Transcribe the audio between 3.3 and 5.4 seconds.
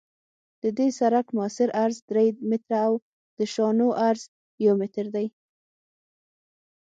د شانو عرض یو متر دی